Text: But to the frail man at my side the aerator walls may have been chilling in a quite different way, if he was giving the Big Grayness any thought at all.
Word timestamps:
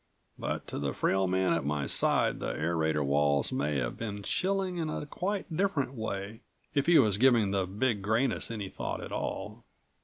But 0.39 0.65
to 0.69 0.79
the 0.79 0.95
frail 0.95 1.27
man 1.27 1.53
at 1.53 1.63
my 1.63 1.85
side 1.85 2.39
the 2.39 2.53
aerator 2.53 3.05
walls 3.05 3.51
may 3.51 3.77
have 3.77 3.97
been 3.97 4.23
chilling 4.23 4.77
in 4.77 4.89
a 4.89 5.05
quite 5.05 5.55
different 5.55 5.93
way, 5.93 6.41
if 6.73 6.87
he 6.87 6.97
was 6.97 7.19
giving 7.19 7.51
the 7.51 7.67
Big 7.67 8.01
Grayness 8.01 8.49
any 8.49 8.67
thought 8.67 8.99
at 9.03 9.11
all. 9.11 9.63